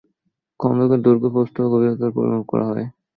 [0.59, 2.85] খন্দকের দৈর্ঘ্য, প্রস্থ এবং গভীরতার পরিমাপ করা হয়।